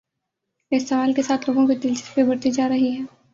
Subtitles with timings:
[0.71, 3.01] اس سوال کے ساتھ لوگوں کی دلچسپی بڑھتی جا رہی ہے۔